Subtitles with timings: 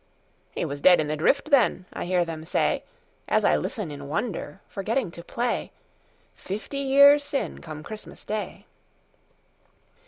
[0.49, 2.83] "He was dead in the drift, then,"I hear them say,
[3.27, 5.71] As I listen in wonder, Forgetting to play,
[6.33, 8.65] Fifty years syne come Christmas Day.